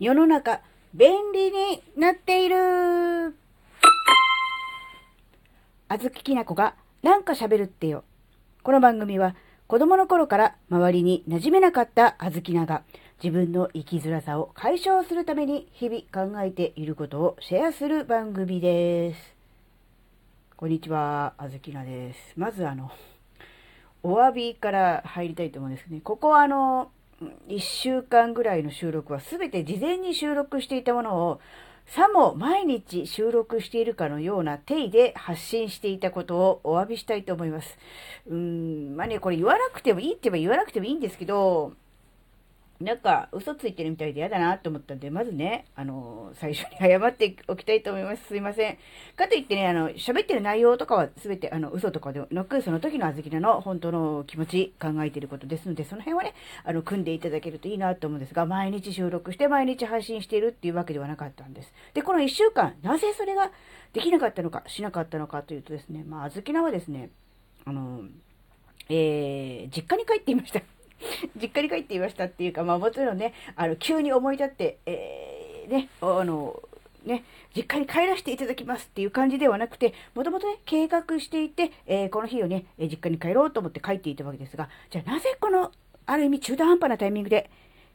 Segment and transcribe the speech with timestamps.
[0.00, 0.62] 世の中、
[0.94, 3.36] 便利になっている
[5.88, 8.02] あずききなこがなんか喋るってよ。
[8.62, 9.36] この番組は
[9.66, 12.82] 子供の頃から周りに馴染めなかったあずきなが
[13.22, 19.20] 自分の生きづらさを解消するために日々考えていることをシェアする番組です。
[20.56, 22.18] こんにちは、あずきなです。
[22.38, 22.90] まずあの、
[24.02, 26.00] お詫びから入りたいと思うんですけどね。
[26.02, 26.90] ここはあの、
[27.48, 31.40] 1週間ぐらいの収録は全て事前に収録していたものを
[31.86, 37.78] さも毎日収録しているかのような定位で発信していたことをお詫びしたいと思います。
[38.28, 41.72] うーん、まあね、これ言わなくてもいいって言えば言わなくてもいいんですけど、
[42.80, 48.24] なんか嘘ついてるみたいで嫌だなと思ったんで、まずね、あの、最初に謝っておきたいと思います。
[48.26, 48.78] すいません。
[49.16, 56.34] かといってね、あの、喋ってる内容とかは全て、あの、嘘とかではなく、その時のあずきなの本当の気持ち、考えてることですので、その辺はね、
[56.64, 61.74] あの、組んでいただけるといいなと思うんですが、毎日収録して毎日配信しているっていうわけではなかったんです。
[61.92, 63.50] で、この1週間、なぜそれが
[63.92, 67.10] できなかったのか、しなかったのかというとですね、まあ、あずきなはですね、
[67.66, 68.04] あの、
[68.88, 70.62] えー、実家に帰っていました。
[71.40, 76.62] 実家に帰っていましたっていうか、まあもちろんね、あの、急に思い立って、えー、ね、あの、
[77.04, 77.24] ね、
[77.56, 85.72] 実家に帰らせていただきますっていう感じではなくて、もともとね、計画していて、えー、この日をね、実家に帰ろうと思って帰っていたわけですが、じゃあなぜこの、
[86.06, 87.50] ある意味中途半端なタイミングで、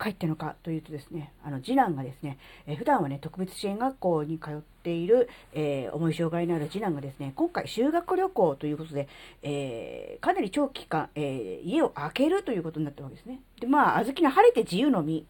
[0.00, 9.08] 帰ったのかというとですね、あの、次男がですね、えー、普段はね、特別支援学校に通ってている、えー、重い障害のある次男がですね、今回修学旅行ということで、
[9.42, 13.40] えー、かなり長期間、え家を空けるということになったわけですね。
[13.60, 15.26] で、まあ、あずきの晴れて自由の身、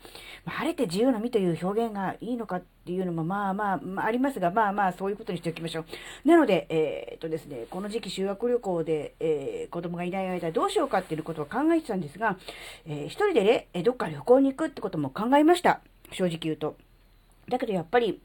[0.46, 5.80] 晴れて自由の身という表現がいいのかっていうのも、まあまあ、まあ、ありますが、まあまあ、そういうことにしておきましょ
[6.24, 6.28] う。
[6.28, 12.36] なので、えっとですね、この時期修学旅行で、え子供がいない間どうしようかっていうことを考えてたんですが、
[12.86, 15.80] え一人でね、どっか旅行に行くってことも考えました。
[16.12, 16.76] 正直言うと。
[17.48, 18.20] だけどやっぱり、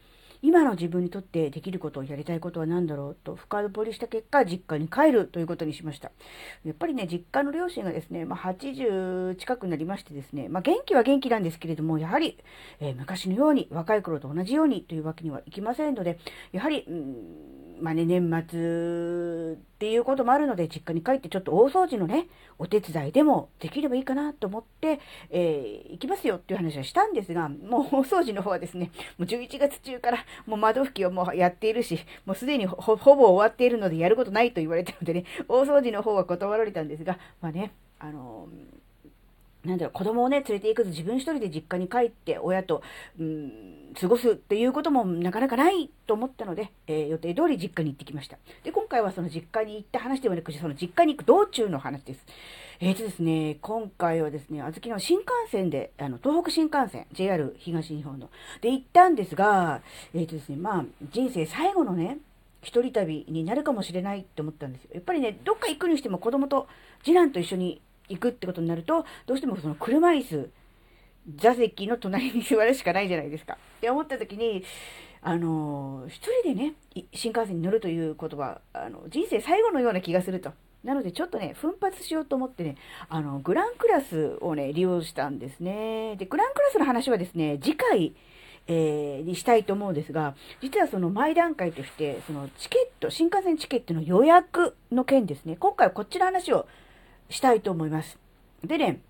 [0.45, 6.11] 今の自分にとってできることをやりたいことは何だろうと深掘りした結果、実家に帰るということにしました。
[6.63, 12.37] やっぱりね、実家の両親がですね、まあ、80近くなりましてですね、まあ、元気は元気なんですけれども、やはり、
[12.79, 16.19] えー、昔のように、若い頃と同じようにというわけにはいきませんので、
[16.51, 22.27] やはり、うんまあね、年末っていうこともあるので、実家に帰ってちょっと大掃除のね、
[22.57, 38.84] お手伝いでもできればいいかなと思って、えー、行きますよっていう話はしたんですが、もう大掃除の方はですね、もう11月中からもう窓拭きをもうやっているし、もうすでにほぼ終わっているのでやることないと言われたのでね、大掃除の方は断られたんですが、まあね、あのー
[39.65, 42.81] なんだろう、子供をね、連れて行くと自分一人で実家に帰って親と、
[43.19, 48.37] うん、過ごすっていうこともなかなかないと思ったので、えー、予定通り実家に行ってきました。
[48.63, 52.25] で、今回はその実家に行った話ではなくて、その実家に行く道中の話です。
[52.79, 58.29] えーとですね、今回はですね、あずきの新幹線で、あの、東北新幹線、JR 東日本の、
[58.61, 59.81] で行ったんですが、
[60.13, 62.17] えーとですね、まあ、人生最後のね、
[62.65, 64.89] 一人旅になるかもしれないって思ったんですよ。
[64.95, 66.67] やっぱりね、どっか行くにしても子供と
[67.03, 70.51] 次男と一緒に行くってことになると、どうしてもその車椅子、
[71.37, 73.57] 座席の隣に座るしかないじゃないですか。
[73.77, 74.63] って思った時に、
[75.21, 76.73] あの、一人でね、
[77.13, 80.51] 新幹線に乗るということは、あの、人生最後のような気がすると。
[80.83, 82.75] なので、ちょっとね、奮発しようと思ってね、
[83.09, 86.15] あの、グランクラスをね、利用したんですね。
[86.17, 88.15] で、グランクラスの話はですね、次回、
[88.67, 96.67] えー、にしたいと思うんですが、実はその前段階として、そのチケット、新幹線チケットの予約の件ですね、今回はこっちの話を
[97.29, 98.17] したいと思います。
[98.63, 99.01] でね、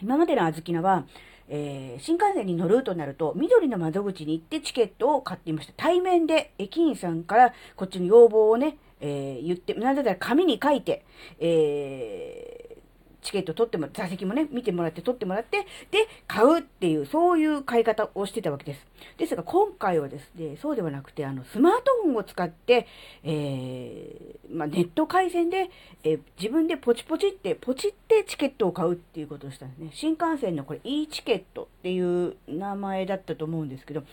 [0.00, 1.06] 今までのあずきなは、
[1.48, 5.72] えー、新幹線に乗るとなると、緑の窓口に行ってチケットを買っていました。
[5.76, 11.04] 対面で駅員さんからこっちの要望をね、えー、言って、なんだったら紙に書いて、
[11.38, 12.77] え、
[13.22, 18.86] チケット取っても、座席もね、見てもらって取ってもらって、で、買うっていう、そういう買い方をしてたわけです。
[19.16, 22.86] ですが、今回はですね、そうではなくて、あの、スマートフォンを使って、
[23.24, 25.70] えー、まあ、ネット回線で、
[26.04, 29.90] えー、自分でポチポチって、ポチってチケットを買うっていうことをしたんですね。
[29.92, 34.04] 新幹線のこれ e チケットっていう名前だったと思うんですけど、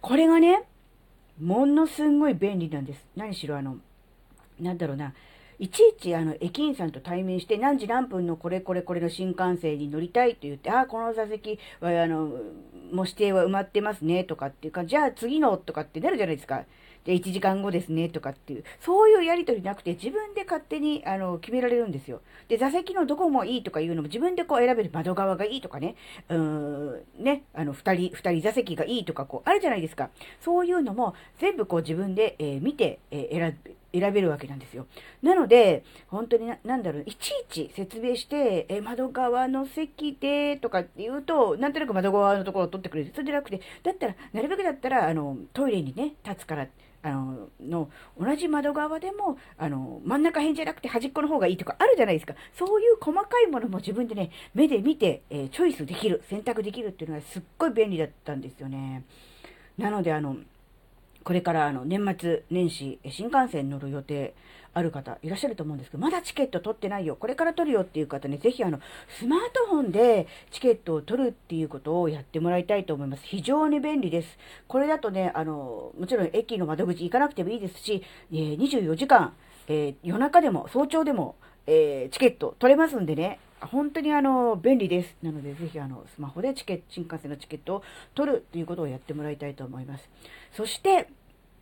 [0.00, 0.62] これがね、
[1.40, 3.06] ものすんごい便利なんです。
[3.16, 3.76] 何しろあの、
[4.60, 5.14] なんだろうな、
[5.58, 12.30] いちいちあの駅員さんと対面して何時何分のこれこれこれの新幹線に乗りたいと言って、ああ、この座席はあの、
[12.92, 16.64] もう指定は埋まってますねとかっていうか、じゃあ次のとかってなるじゃないですか。
[17.04, 22.22] で、1時間後ですねとかっていう、そういうやりとりなくて自分で勝手にあの決められるんですよ。
[22.48, 25.96] で、座席のどこもいいとかいうのも自分でこう選べる窓側がいいとかね、
[26.28, 30.10] うーん、ね、あの、2人、2人座席がいいとかこうあるじゃないですか。
[30.40, 33.58] そういうのも全部こう自分で、えー、見て、えー、選
[33.98, 34.86] 選べるわけなんですよ。
[35.22, 43.12] なので、本当にな、なんだろう、いちいち説明して、え、窓側の席で、とかって言うと、なんとなく窓側のところを取ってくれる。
[43.14, 46.66] それじゃなくて、だったら、なるべくだったら、あの、トイレにね、立つから、
[47.02, 52.34] あの、の、同じ窓側でも、あの、真ん中辺じゃなくて端っこの方がいいとかあるじゃないですか。
[52.54, 59.04] そういう細かいものも自分でね、目で見て、えー、チョイスできる、選択できるっていうのはすっごい便利だったんですよね。
[59.76, 60.36] なので、あの、
[61.24, 64.34] これからあの年末年始新幹線乗る予定
[64.74, 68.80] ある方いらっしゃると思うんですけど、まだチケット取ってないよ、これから取るよっていう方ね、ぜひあの、
[69.18, 73.22] スマートフォンでチケットを取るっていうことをやってもらいたいと思います。
[73.24, 74.28] 非常に便利です。
[74.66, 79.32] これだとね、あの、もちろん駅の窓口行かなくてもいいですし、え、24時間、
[79.68, 81.36] えー、夜中でも早朝でも、
[81.66, 85.16] えー、チケット取れますんでね、本当にあの、便利です。
[85.22, 87.82] なので、ぜひあの、スマホでチケット、新幹線のチケットを
[88.14, 90.08] 取るということをやってもらいたいと思います。
[90.52, 91.08] そして、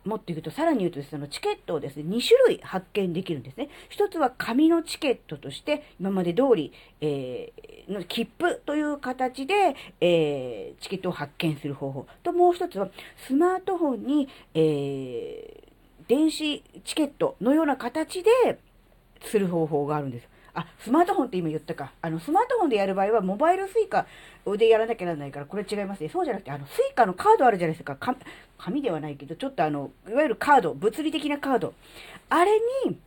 [0.05, 3.69] もっと言うと、さらに言うとそのチケットをですね、2種類発見できるんですね。
[3.89, 12.05] 一つは紙のチケットとして、今まで通り、えー、の切符という形で、えー、チケットを発見する方法。
[12.21, 12.89] と、もう一つは、
[13.27, 18.59] スマートフォンに、えー、電子チケットのような形で
[19.23, 20.27] する方法があるんです。
[20.55, 21.93] あ、スマートフォンって今言ったか。
[22.01, 24.05] あの、スマートフォンでやる場合は、モバイルスイカ
[24.45, 26.09] でやらなきゃならないから、これ違いますね。
[26.09, 27.95] そうじゃなくて、あの、スイカのカードあるじゃないですか。
[27.95, 28.15] か
[28.59, 31.73] 紙ではないけど、ちょっとあの、いわゆるカード、物理的なカード。
[32.29, 32.51] あれ
[32.85, 32.99] に、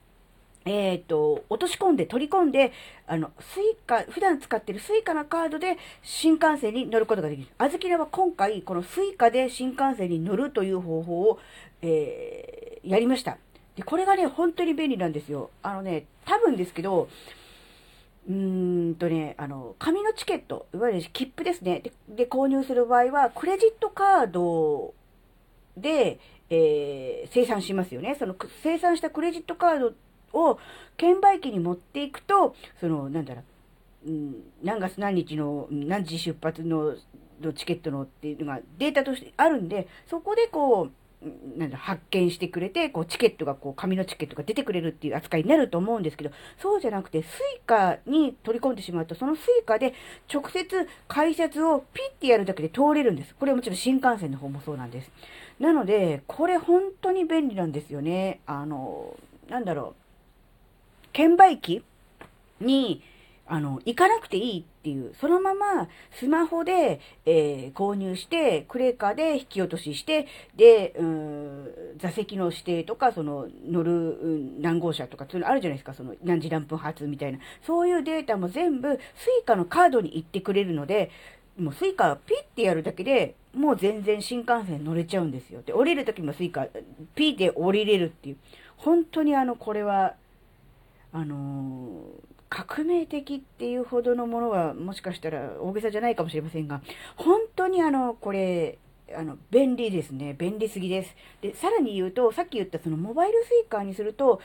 [0.65, 2.73] えっ、ー、と、落とし込んで、取り込んで、
[3.07, 7.49] あの、スイカ、普段使ってるスイカのカードで新幹線に乗ることができる。
[7.59, 11.39] あずきらは今回、このスイカで新幹線に乗るという方法を、
[11.83, 13.39] えー、やりました。
[13.77, 15.51] で、これがね、本当に便利なんですよ。
[15.63, 17.09] あのね、多分ですけど、
[18.29, 21.81] うーんとね、あの、紙のチケット、いわゆる切符ですね。
[21.81, 24.95] で、で購入する場合は、クレジットカード
[25.77, 26.19] で、
[26.49, 28.17] えー、生産しますよね。
[28.19, 29.93] その、生産したクレジットカード
[30.33, 30.59] を
[30.97, 33.43] 券売機に持っていくと、その、なんだろ
[34.07, 36.97] う、うん、何月何日の、何時出発の
[37.41, 40.93] のチケットのっていうのがデータとしてあるんで、そこでこう、
[41.57, 47.27] なんだ、発見してくれて、こう、チケットが、こう、紙のチケットが出てくれるっていう扱いになると思うんですけど、そうじゃなくて、ス
[47.57, 49.95] イカに取り込んでしまうと、そのスイカで
[50.33, 53.35] 直接改札をピッてやるだけで通れるんです。
[53.35, 55.11] これはもちろん新幹線の方もそうなんです。
[55.59, 58.41] なので、これ本当に便利なんですよね。
[58.47, 59.17] あの、
[59.49, 61.09] なんだろう。
[61.13, 61.83] 券売機
[62.61, 63.03] に、
[63.49, 70.27] あの、行かなくていいっていう、そのままスマホで、えー、購入して、クレーカーで引き落としして、
[70.57, 74.19] で、うん、座席の指定とか、その、乗る、
[74.59, 77.39] 何号車とか、そういうのあるじゃないですか、その、何時何分発みたいな。
[77.65, 79.01] そういうデータも全部、ス
[79.41, 81.11] イカのカードに行ってくれるので、
[81.57, 85.63] もうスイカピッてやるだけで、もう全然新幹線乗れちゃうんですよ。
[85.63, 86.67] で、降りる時もスイカ、
[87.15, 88.37] ピーで降りれるっていう。
[88.77, 90.15] 本当にあの、これは、
[91.13, 96.81] あのー革命的っていうほどのものはもしかしたら大げさじゃないかもしれませんが、
[97.17, 98.79] 本当にあの、これ、
[99.17, 100.35] あの、便利ですね。
[100.39, 101.15] 便利すぎです。
[101.41, 104.41] で、さらに言うと、さっき言ったそのモバイルスイカにすると、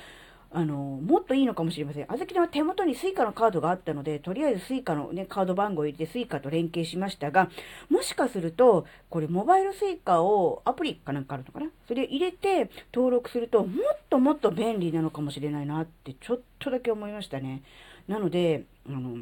[0.53, 2.06] あの、もっといいのかもしれません。
[2.12, 7.50] あずきは手元にスイカのカードがあったので、とりあえずスイカのね、カード番号を入れてスイカと連携しましたが、
[7.89, 11.68] もしかすると、これモバイルスイカをアプリかなんかあるのかな？
[11.88, 17.63] それ入れて登録すると、もっともっと便利なのかもしれないなってちょっとだけ思いましたね。
[18.12, 19.18] なので、あの、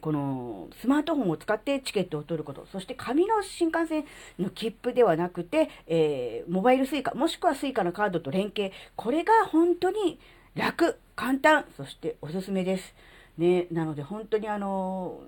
[0.00, 4.04] このスマートフォンを使ってチケットを取ること、そして紙の新幹線
[4.38, 10.20] の切符ではなくて、えー、モバイル suica、もしくは suica のカードと連携、これが本当に
[10.54, 12.94] 楽、簡単、そしておすすめです。
[13.36, 15.20] ね、なので本当にあの、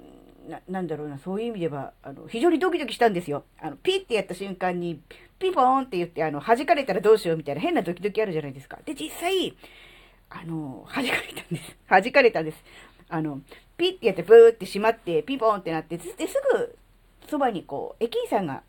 [0.68, 3.42] なんだろうな、そういう意味では、あの、非常にドキドキしたんですよ。
[3.60, 5.00] あの、ピッてやった瞬間に、
[5.40, 8.78] ピンポーンって言って、あの、弾かれたらどうしようみたいな変なドキドキあるじゃないですか。
[8.84, 9.56] で、実際、
[10.30, 11.76] あの、弾かれたんです。
[11.88, 12.64] 弾かれたんです。
[13.08, 13.40] あの、
[13.76, 16.14] ピッてやってブーって閉まって、ピンポンってなって、で、す
[16.52, 16.76] ぐ、
[17.28, 18.62] そばにこう、駅員さんが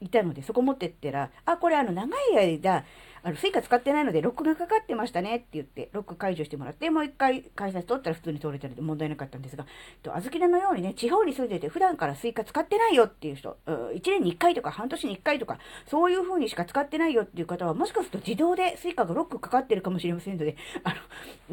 [0.00, 2.84] いたので、そこ持ってったら、あ、これあの、長い間、
[3.24, 9.64] あの、スイカ使ってないので、ロックがかかってましたねって言って、ロック解除してもらって、もう一回改札通ったら普通に通れたので問題なかったんですが、
[10.02, 20.96] と、あずきらのようにね、地方に住んでて普段からスイカ使ってないよっていう人、うん、1年に1回とか半年に1回とか、そういう風にしか使ってないよっていう方は、もしかすると自動でスイカがロックかかってるかもしれませんので、あの、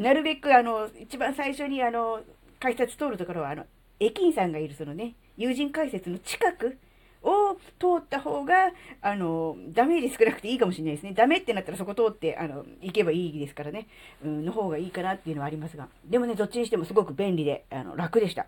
[0.04, 2.20] なるべくあの、一番最初にあの、
[2.60, 3.64] 改札通るところは、あの、
[3.98, 6.76] 駅員さんがいるそのね、友人改札の近く、
[7.22, 11.12] を通った方が、あの、ダメージ少なくていいかもしれないですね。
[11.12, 13.86] ダメってなったらそこ通って、あの、行けばいいですからね。
[14.24, 15.88] うん、の方がいいかなっていうのはありますが。
[16.04, 18.46] でもね、どっちにしてもすごく便利で、あの、楽でした。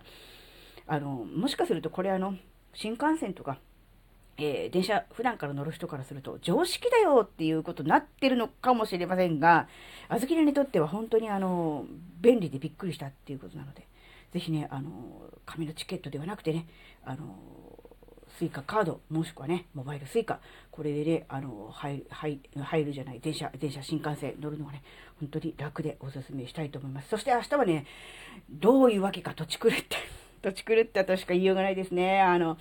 [0.86, 2.34] あの、もしかするとこれあの、
[2.74, 3.58] 新幹線とか、
[4.36, 9.68] えー、電車普段から乗る人からすると常識だよっていうことになってるのかもしれませんが、
[10.08, 11.86] あずきにとっては本当にあの、
[12.20, 13.86] 便利でびっくりしたっていうことなので、
[14.32, 14.90] ぜひね、あの、
[15.46, 16.66] 紙のチケットではなくてね、
[17.04, 17.36] あの、
[18.38, 20.38] スイカカード、もしくはね、モバイル suica、
[20.70, 24.82] これでね、あの、入る、入るじゃない、電車、電車、新幹線乗るのがね、
[25.20, 27.08] 本当に楽でおすすめしたいと思います。
[27.08, 27.86] そして明日はね、
[28.50, 29.84] どういうわけか土地狂って、
[30.42, 32.20] 土地狂ったとしか言いようがないですね。
[32.20, 32.58] あの、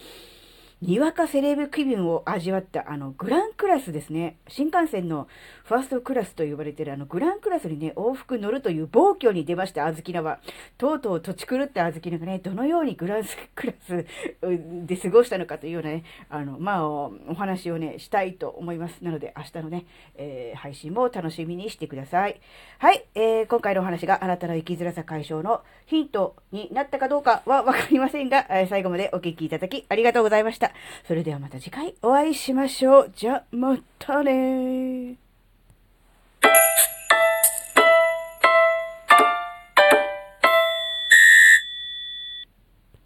[0.84, 4.36] にわかセレブ気分を味わったあのグランクラスですね。
[4.50, 5.30] 新幹線の
[5.64, 10.42] ファーストクラスと呼ばれているあのグランクラスにね、往復乗るという暴挙に出ました、あずきなは。
[10.78, 13.24] とうとう土地狂ったあずきながね、どのようにグラン
[13.56, 14.06] クラス
[14.86, 19.02] で過ごしたのかというようなね、あの、まあ、お話をね、したいと思います。
[19.02, 19.86] なので、明日のね、
[20.16, 22.42] えー、配信も楽しみにしてください。
[22.80, 30.73] はい、えー、今回のお話があなたの生きづらさ解消のヒントになったかどうかはわかりませんが、最後までお聞きいただきありがとうございました。
[31.08, 33.12] それではまた次回お会いしましょう。
[33.16, 35.23] じゃ、またね